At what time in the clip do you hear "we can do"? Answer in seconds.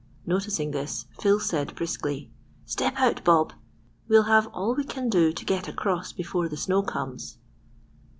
4.73-5.31